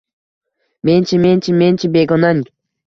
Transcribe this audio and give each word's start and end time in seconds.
Men-chi… 0.89 1.19
Men-chi… 1.21 1.51
Men-chi, 1.61 1.87
begonang… 1.99 2.43